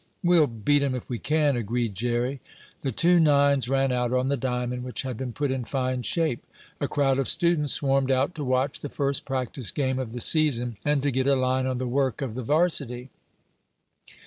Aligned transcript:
"We'll 0.23 0.47
beat 0.47 0.81
'em 0.81 0.95
if 0.95 1.11
we 1.11 1.19
can," 1.19 1.55
agreed 1.55 1.93
Jerry. 1.93 2.41
The 2.81 2.91
two 2.91 3.19
nines 3.19 3.69
ran 3.69 3.91
out 3.91 4.11
on 4.11 4.29
the 4.29 4.35
diamond 4.35 4.83
which 4.83 5.03
had 5.03 5.15
been 5.15 5.31
put 5.31 5.51
in 5.51 5.63
fine 5.63 6.01
shape. 6.01 6.41
A 6.79 6.87
crowd 6.87 7.19
of 7.19 7.27
students 7.27 7.73
swarmed 7.73 8.09
out 8.09 8.33
to 8.33 8.43
watch 8.43 8.79
the 8.79 8.89
first 8.89 9.25
practice 9.25 9.69
game 9.69 9.99
of 9.99 10.11
the 10.11 10.19
season 10.19 10.77
and 10.83 11.03
to 11.03 11.11
get 11.11 11.27
a 11.27 11.35
line 11.35 11.67
on 11.67 11.77
the 11.77 11.85
work 11.85 12.23
of 12.23 12.33
the 12.33 12.41
varsity. 12.41 13.11